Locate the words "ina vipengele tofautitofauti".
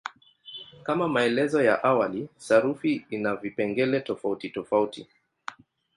3.09-5.07